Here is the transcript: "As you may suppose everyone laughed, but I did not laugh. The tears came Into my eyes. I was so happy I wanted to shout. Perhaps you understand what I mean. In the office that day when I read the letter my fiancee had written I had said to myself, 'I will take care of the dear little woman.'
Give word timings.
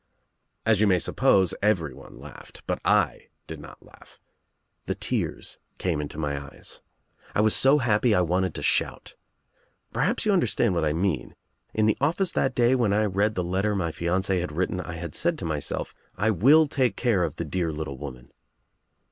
"As 0.65 0.81
you 0.81 0.87
may 0.87 0.97
suppose 0.97 1.53
everyone 1.61 2.17
laughed, 2.19 2.63
but 2.65 2.79
I 2.83 3.27
did 3.45 3.59
not 3.59 3.85
laugh. 3.85 4.19
The 4.87 4.95
tears 4.95 5.59
came 5.77 6.01
Into 6.01 6.17
my 6.17 6.43
eyes. 6.43 6.81
I 7.35 7.41
was 7.41 7.55
so 7.55 7.77
happy 7.77 8.15
I 8.15 8.21
wanted 8.21 8.55
to 8.55 8.63
shout. 8.63 9.13
Perhaps 9.93 10.25
you 10.25 10.33
understand 10.33 10.73
what 10.73 10.83
I 10.83 10.91
mean. 10.91 11.35
In 11.75 11.85
the 11.85 11.97
office 12.01 12.31
that 12.31 12.55
day 12.55 12.73
when 12.73 12.93
I 12.93 13.05
read 13.05 13.35
the 13.35 13.43
letter 13.43 13.75
my 13.75 13.91
fiancee 13.91 14.39
had 14.41 14.51
written 14.51 14.79
I 14.81 14.93
had 14.95 15.13
said 15.13 15.37
to 15.37 15.45
myself, 15.45 15.93
'I 16.17 16.31
will 16.31 16.65
take 16.65 16.95
care 16.95 17.23
of 17.23 17.35
the 17.35 17.45
dear 17.45 17.71
little 17.71 17.99
woman.' 17.99 18.31